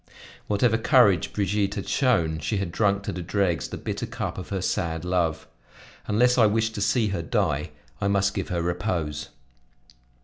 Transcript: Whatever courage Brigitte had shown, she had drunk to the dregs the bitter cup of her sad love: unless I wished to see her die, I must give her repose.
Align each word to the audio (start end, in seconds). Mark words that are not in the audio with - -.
Whatever 0.47 0.79
courage 0.79 1.31
Brigitte 1.31 1.75
had 1.75 1.87
shown, 1.87 2.39
she 2.39 2.57
had 2.57 2.71
drunk 2.71 3.03
to 3.03 3.11
the 3.11 3.21
dregs 3.21 3.67
the 3.67 3.77
bitter 3.77 4.07
cup 4.07 4.39
of 4.39 4.49
her 4.49 4.59
sad 4.59 5.05
love: 5.05 5.47
unless 6.07 6.39
I 6.39 6.47
wished 6.47 6.73
to 6.73 6.81
see 6.81 7.09
her 7.09 7.21
die, 7.21 7.69
I 8.01 8.07
must 8.07 8.33
give 8.33 8.49
her 8.49 8.63
repose. 8.63 9.29